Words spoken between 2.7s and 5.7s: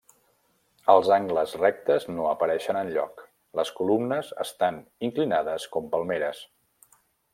enlloc: les columnes estan inclinades